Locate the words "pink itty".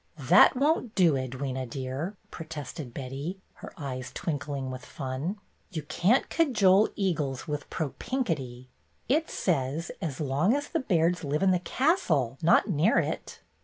7.99-8.67